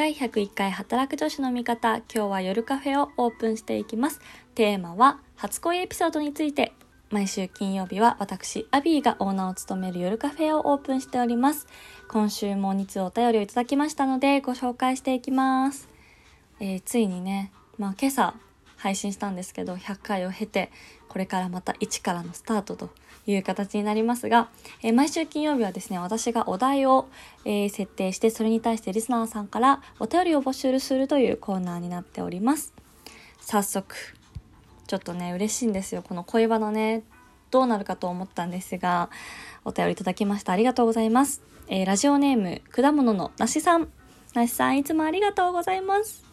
[0.00, 4.18] 第101回働く女子の味方今日は夜カフェをオープンしていきます。
[4.54, 6.72] テーマは初恋エピソードについて。
[7.10, 11.66] 毎週金曜日は私アビーがオーナーを務める夜カフェをオープンしております。
[12.08, 15.86] 今週も2通お便りをいただきましたのでご紹介していきます。
[16.60, 18.32] えー、ついにね、まあ、今朝
[18.80, 20.72] 配信したんですけど100回を経て
[21.08, 22.90] これからまた1からのスタートと
[23.26, 24.48] いう形になりますが、
[24.82, 27.08] えー、毎週金曜日はですね私がお題を、
[27.44, 32.72] えー、設定してそれに対してリスナーさんからお便りを募集するというコーナーになっております。
[33.40, 33.94] 早速
[34.86, 36.02] ちょっとね嬉しいんですよ。
[36.02, 37.02] この恋バナね
[37.50, 39.10] どうなるかと思ったんですが
[39.64, 40.52] お便りいただきました。
[40.52, 43.88] ありがとうございます、えー、ラジオネーム果物の梨さん。
[44.32, 46.29] 梨さんいつもありがとうございます。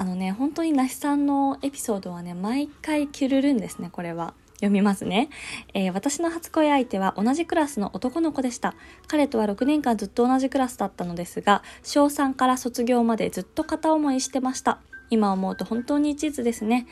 [0.00, 4.32] あのね、本当に梨さんのエピソードはね、毎回キュルるんですね、これは。
[4.54, 5.28] 読みますね、
[5.74, 8.74] えー、私の初恋相手は同じクラスの男の子でした。
[9.08, 14.78] 彼とは6年間ずっと同じクラスだったのですが、小3から卒業までずっと片思いしてました。
[15.10, 16.86] 今思うと本当に一途ですね。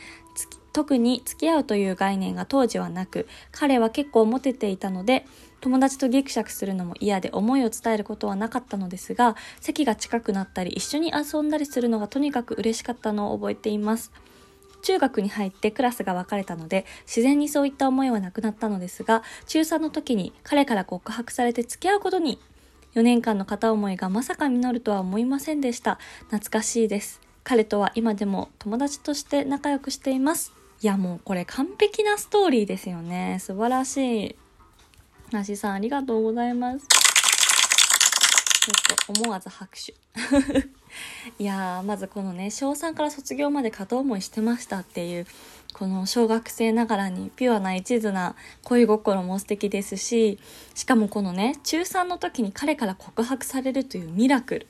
[0.74, 5.24] 特に付き合うという概念が当時はなく、彼は結構モテていたので、
[5.60, 14.12] 友達とギクシャクするのも嫌で思いを伝えることはなかったのですが、席が近くなったり一緒に遊んだりするのがとにかく嬉しかったのを覚えています。
[14.82, 22.38] 中学に入ってクラスが分かれたので自然にそういった思いはなくなったのですが中3の時に彼から告白されて付き合うことに
[22.94, 25.98] 4年間の片思いがまさか実るとは思いませんでした。
[26.30, 27.20] 懐かしいです。
[27.44, 30.52] 彼とは今でも友達として仲良くしています。
[30.80, 33.38] いやもうこれ完璧なストーリーですよね。
[33.40, 34.36] 素晴らしい。
[35.30, 36.86] なしさん、ありがとうございます。
[36.88, 39.94] ちょっと思わず拍手。
[41.38, 45.26] いやー、まずこのね、小3から卒業まで片思いしてましたっていう、
[45.74, 50.38] この小学生ながらにピュアな一途な恋心も素敵ですし、
[50.74, 54.66] しかもこのね、中3の時に彼から告白されるというミラクル。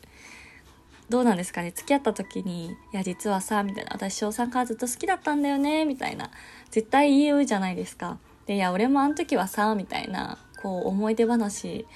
[1.08, 1.70] どうなんですかね？
[1.70, 6.30] 付き合った時に、いや、実はさ、みたいな、私小3からずっと好きだったんだよね、みたいな、
[6.70, 8.18] 絶対言うじゃないですか。
[8.46, 11.86] で、いや、俺もあの時はさ、みたいな、こう思い出話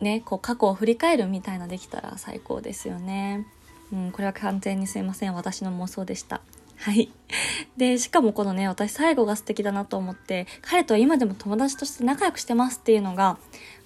[0.00, 3.46] ねこう過去を振り返るみたいなできたら最高ですよね。
[3.92, 6.40] うん、これは完全にすいません私の妄想でした。
[6.76, 7.10] はい。
[7.76, 13.38] で、しかもこのね、私最後が素敵だなと思って、彼とは今でも友達として仲良くしてますっていうのが、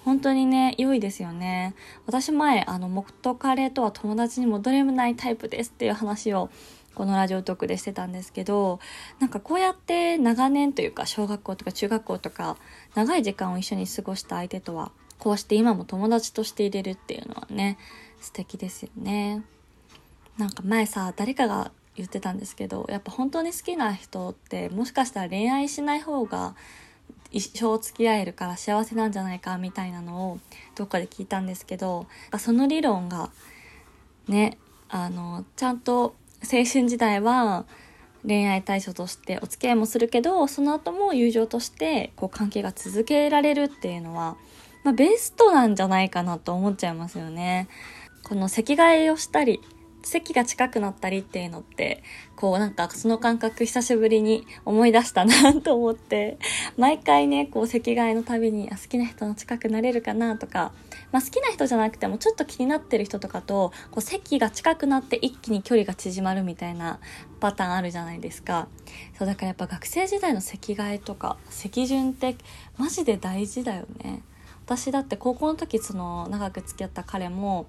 [0.03, 1.73] 本当にね、良いですよね。
[2.05, 6.49] 私前、あの、元彼とは友達に戻れないタイプですっていう話を
[6.95, 8.79] このラジオトークでしてたんですけど
[9.19, 12.57] なんかこうやって長年というか小学校とか中学校とか
[12.95, 17.77] 長い時間を一緒に過ごした相手とはこうして今も友達としていれるっていうのはね
[18.19, 19.43] 素敵ですよね。
[20.37, 26.55] なんか前さ誰かが言ってたんですけどやっぱ本当に好きな人ってもしかしたら恋愛しない方が
[27.31, 30.39] 一生付き合えるから幸せなんじゃないかみたいなのを
[30.75, 32.07] どっかで聞いたんですけど
[32.39, 33.29] その理論が
[34.27, 34.57] ね
[34.89, 37.65] あのちゃんと青春時代は
[38.25, 44.37] 恋愛対象としてお付き合いもするけどその後も友情としてこう関係が続けられるっていうのは、
[44.83, 47.67] まあ、ベストなんじゃないかなと思っちゃいますよね。
[48.23, 49.59] この席替えをしたり
[50.03, 52.03] 席が近くなったりっていうのって、
[52.35, 56.37] こうなんかその感覚久しぶりに思い出したなと思って、
[56.77, 60.71] 毎回ね、こう席替えのたびに、あ、好きな人の近くなれるかなとか、
[61.11, 66.99] まあ好きな人じゃなくてもちょっと気になってる人とかと、こう席が近くなって一気に距離が縮まるみたいな
[67.39, 68.67] パターンあるじゃないですか。
[69.17, 72.35] そうだからやっぱ学生時代の席替えとか、席順って
[72.77, 74.23] マジで大事だよね。
[74.65, 77.67] 私だって高校の時その長く付き合った彼も、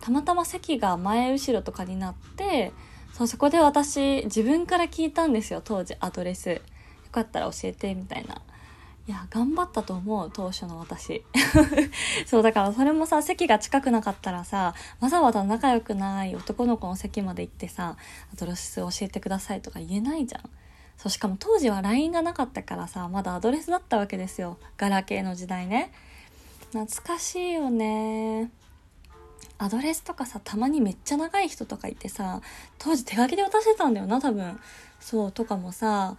[0.00, 2.72] たまたま席が前後ろとかになって
[3.18, 6.50] そうそこで私自分から聞いたんですよ当時アドレス。
[6.50, 6.60] よ
[7.10, 8.40] かったら教えてみたいな。
[9.08, 11.24] いや頑張ったと思う当初の私。
[12.26, 17.96] そうだからそれもさ席が近くなかったらさわざわざ仲良くない男の子の席まで行ってさ
[18.32, 20.42] アドレス教えてくださいとか言えないじゃん。
[20.96, 24.58] そうしかも当時は LINE がなかったからさまだアドレスだったわけですよ。
[24.76, 25.90] ガラケーの時代ね。
[26.72, 28.52] 懐かしいよね。
[29.58, 32.40] アドレスとかさたまにめっちゃ長い人とかいてさ
[32.78, 34.58] 当時手書きで渡してたんだよな多分。
[35.00, 36.16] そうとかもさ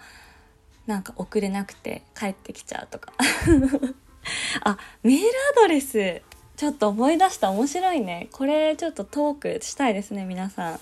[0.86, 3.14] なんか送れなくて帰ってきちゃうとか。
[4.64, 6.22] あメールアドレス
[6.58, 7.52] ちょっと思い出した。
[7.52, 8.28] 面白いね。
[8.34, 10.80] これちょっとトークしたいですね皆さん。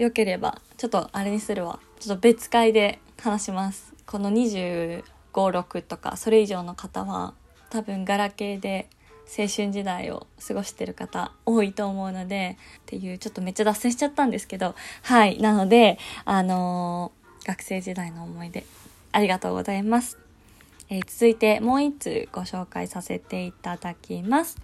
[0.00, 0.60] よければ。
[0.76, 1.80] ちょっとあれにするわ。
[1.98, 3.92] ちょっと別会で話します。
[4.06, 7.34] この256とかそれ以上の方は
[7.70, 8.88] 多分ガラケーで
[9.26, 15.38] 青春時代を過ごしてる方多いと思うのでっていうちょっとめっちゃ脱線しちゃったんですけどはい。
[15.40, 18.64] なのであのー、学生時代の思い出
[19.12, 20.18] ありがとうございます、
[20.90, 24.56] えー、続いてもう一通ご紹介させていただきます。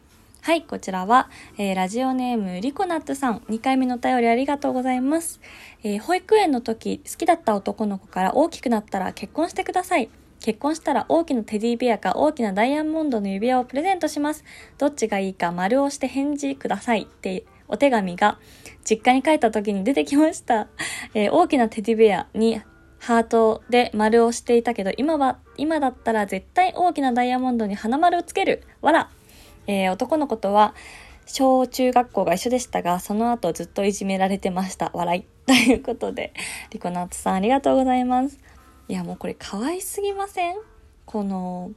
[0.43, 1.29] はい、こちらは、
[1.59, 5.39] えー、ラジオネームリコナッツさん、2回目のお便りありがとうございます。
[5.83, 10.09] えー、保育園の時、好きだった男の子から大きくなったら結婚してください。
[10.41, 14.45] 結婚したら大きなテディベアか大きなダイヤモンドの指輪をプレゼントします。
[14.79, 18.39] どっちがいいか丸をして返事くださいってお手紙が
[18.85, 20.69] 実家に帰った時に出てきました。
[21.15, 22.61] えー、大きなテディベアに
[22.99, 28.63] ハートで丸をしていたけど、今は、今だったら絶対大きなダイヤモンドに花丸をつける。
[28.83, 29.11] わら
[29.67, 30.75] えー、男の子とは
[31.27, 34.91] 小中学校が一緒でしたが、その後ずっといじめられてました。
[34.95, 35.25] 笑い。
[35.47, 36.33] ということで、
[36.71, 38.39] リコナッツさんありがとうございます。
[38.91, 40.57] いや、もうこれ可愛すぎません？
[41.07, 41.71] この、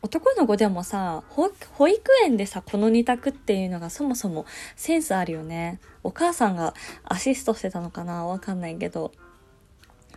[0.00, 1.48] 男の子でもさ保、
[1.88, 5.80] 育園でさ、この二択っていうのがそもそもセンスあるよね。
[6.04, 6.72] お母さんが
[7.02, 8.26] アシストしてたのかな？
[8.26, 9.10] わかんないけど。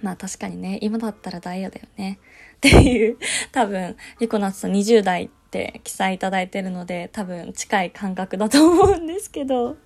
[0.04, 2.20] まあ確かにね、今だったらダイヤだよね。
[2.58, 3.18] っていう、
[3.52, 9.78] 多分、リコナッツさん20代って記載いただいてるので、多分近い感覚だと思うんですけど。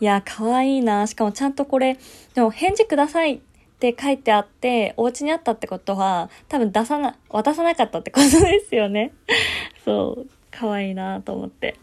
[0.00, 1.06] いや、可愛いな。
[1.06, 1.98] しかもちゃんとこれ、
[2.34, 3.42] でも返事ください
[3.80, 9.12] って書いてあって、お家にあったってことは、多分出さな、渡さなかったってことですよね。
[9.86, 11.76] そう、可愛いなと思って。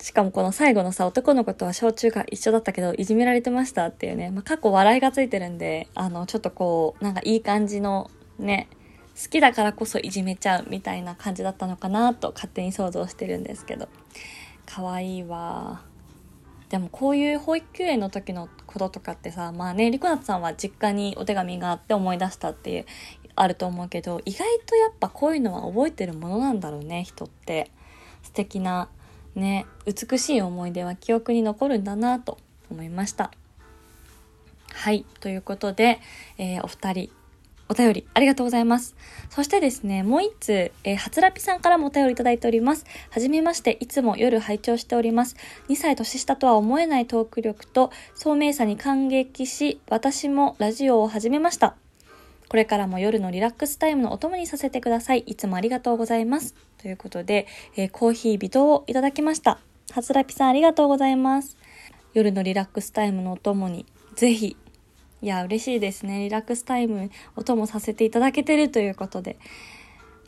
[0.00, 8.10] しかもこの最後のさ、男の子とは小中が一緒だったけど、いじめられてましたっていうね、まあ、過去笑いがついてるんで、あの、ちょっとこう、なんかいい感じの、
[8.40, 8.68] ね、
[9.14, 13.88] 好きだからこそいじめちゃうみたいな感じだったのかなと勝手に想像してるんですけど
[14.66, 15.82] 可愛いわ
[16.74, 22.86] でもこういう保育園の時のこととかってさまあねリコナツさんは実家にお手紙があって思い出したっていう
[23.36, 27.70] あると思うけど意外とやっぱこういうのは覚えてるものなんだろうね人って。
[28.24, 28.88] 素敵な
[29.36, 32.38] ね美しい思い出は記憶に残るんだなと
[32.70, 33.30] 思いました。
[34.72, 36.00] はいということで、
[36.38, 37.10] えー、お二人
[37.74, 38.94] お便りありがとうございます。
[39.30, 40.52] そしてですね、もう一通、
[40.84, 42.86] えー、はつらぴさんからもお便りいただいております。
[43.10, 45.34] はじめまして、いつも夜拝聴しております。
[45.68, 51.74] 2歳年下とは思えないトーク力と聡明さに感激し、私もラジオを始めました。
[52.48, 55.24] これからも夜のリラックスタイムのお供にさせてください。
[55.26, 56.54] いつもありがとうございます。
[56.78, 59.58] ということで、えー、コーヒー微糖をいただきました。
[59.90, 61.56] はつらぴさんありがとうございます。
[62.12, 63.84] 夜のリラックスタイムのお供に、
[64.14, 64.56] ぜひ
[65.24, 66.24] いや、嬉しいですね。
[66.24, 69.38] リラックスタイムお供させていただけてるということで、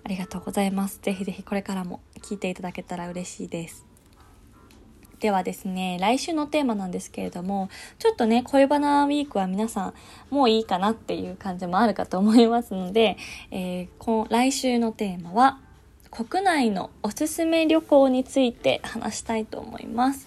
[0.05, 1.01] ありがとうございます。
[1.03, 3.85] ぜひぜひこれからも聞いていただけたら嬉しいです。
[5.21, 9.95] ではですね、来週のテーマなんですけれども、ちょっとね、恋バナウィークは皆さん、
[10.31, 13.19] もういいかなっていう感じもあるかと思いますので、
[13.51, 15.61] えー、こ来週のテーマは、
[16.11, 20.27] 国内のおすすめ旅行について話したいと思います。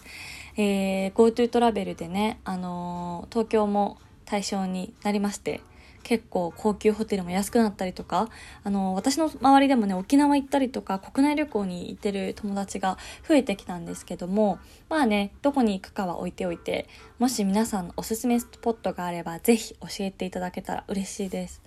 [0.57, 3.97] えー、GoTo トラベルでね、あのー、東京も
[4.29, 5.61] 対象になりまして
[6.03, 8.29] 結構高級ホテルも安くなったりとか
[8.63, 12.97] あの私の周りでもね沖縄行ったりとか国内旅行に行ってる友達が
[13.27, 16.87] 増えてきたんですけどもまあねどこに行くかは置いておいて
[17.17, 21.61] もし皆さんのおすすめスポットがあれば是非教えていただけたら嬉しいです。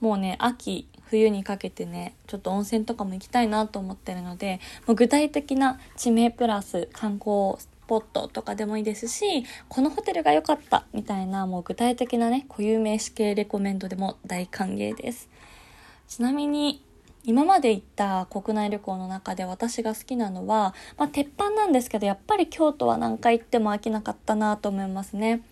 [0.00, 15.28] もうね秋冬にかけてねちょっと温泉とかも行きたいなと思ってるのでもう具体的な地名プラス観光ポットとかでもいいですしこのホテルが良かったみたいなもう具体的なね固有名詞系レコメンドでも大歓迎です。
[16.08, 16.82] ちなみに
[17.26, 25.42] 今まで行った国内旅行の中で私が好きなのは、まあ、鉄板なんですけどやっぱり京都は何回行っても飽きなかったなと思いますね。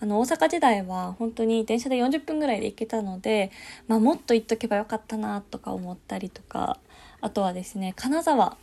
[0.00, 3.52] あの大阪時代は本当に電車で40分ぐらいで行けたので、
[3.86, 6.78] まあ、もっと行っとけばよかったなとか思ったりとか
[7.20, 8.56] あとはですね金沢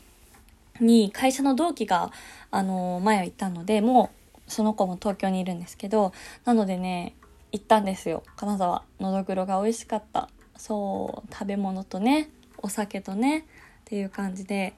[0.80, 2.12] に会社の同期が、
[2.52, 4.12] あの、前は行ったので、も
[4.48, 6.14] うその子も東京にいるんですけど、
[6.46, 7.16] なのでね、
[7.52, 8.24] 行ったんですよ。
[8.36, 8.84] 金沢。
[9.00, 10.30] のどぐろが美味しかった。
[10.58, 13.44] そう、食べ物とね、お酒とね、っ
[13.86, 14.74] ていう感じで、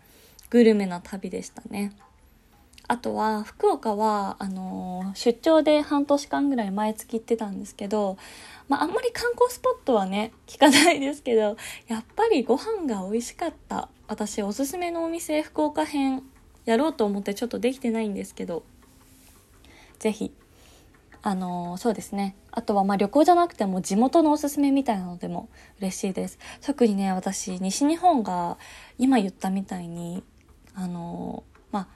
[0.49, 1.91] グルメな旅でしたね。
[2.87, 8.17] あとは、福岡は、あのー、出張で半年間ぐらい毎月行ってたんですけど、
[8.67, 11.55] まあ、あんまり観光スポットはね、聞かないですけど、
[11.87, 13.87] やっぱりご飯が美味しかった。
[14.11, 16.23] 私おすすめのお店福岡編
[16.65, 18.63] やろうと思ってちょっとできてないんですけど
[19.99, 20.33] 是非
[21.21, 22.35] あのー、そうですね。
[22.51, 25.47] あとはま旅行じゃなくても地元のおすすめみたいなのでも
[25.79, 26.39] 嬉しいです。
[26.59, 28.57] 特にね私西日本が
[28.97, 30.23] 今言ったみたいに
[30.75, 31.87] あのー、まあ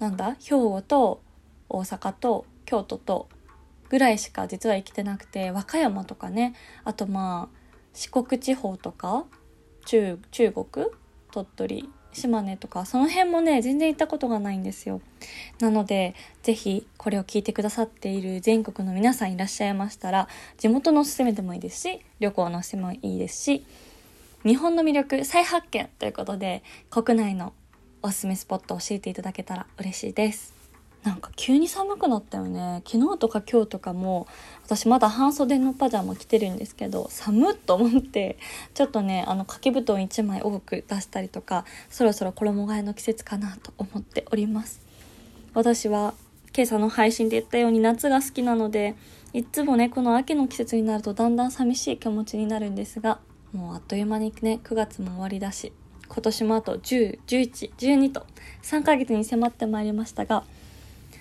[0.00, 1.22] なんだ兵庫と
[1.68, 3.28] 大阪と京都と
[3.88, 6.56] ぐらいしか実は生きてなくて和歌山とかね。
[6.82, 7.56] あとまあ
[7.92, 9.26] 四国地方とか
[9.84, 10.86] 中中国
[11.32, 15.00] 鳥取島根とかその辺もね全然行ったことがないんですよ。
[15.60, 23.64] なので是非これを聞いてくださっている全国の皆さんいらっしゃいましたら地元のおすすめでもいいですし旅行のおすすめもいいですし
[24.44, 27.54] 日本の魅力再発見ということで国内の
[28.02, 30.61] おすすめスポットを教えていただけたら嬉しいです。
[31.04, 32.82] なんか急に寒くなったよね。
[32.86, 34.28] 昨日とか今日とかも
[34.64, 38.38] 私まだ半袖のパジャマ着てるんですけど寒っと思って
[38.74, 44.80] ちょっとねあの掛け布団1枚多く出したりとかそろそろ衣替えの季節かなと思っております。
[45.54, 46.14] 私は
[46.54, 48.94] 今朝の配信で言ったように夏が好きなので
[49.32, 53.18] いつもねこの秋の季節になるとだんだん寂しい気持ちになるんですが
[53.52, 55.72] もうあっという間にね9月も終わりだし
[56.08, 58.26] 今年もあと10、11、12と
[58.62, 60.44] 3ヶ月に迫ってまいりましたが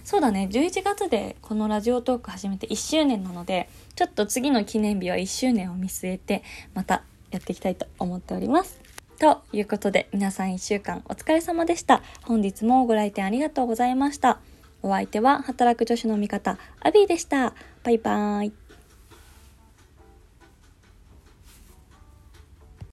[0.04, 0.50] そうだね。
[0.52, 6.44] 11月でこのラジオトーク始めて1周年なのでちょっと次の記念日は1周年を見据えて
[6.74, 8.80] またやっていきたいと思っております。
[9.20, 12.02] ということで皆さん1週間お疲れ様でした。
[12.24, 14.40] 本日もご来店ありがとうございました。
[14.84, 17.54] お相手は働く女子の味方アビーでした。
[17.84, 18.61] バイバーイ。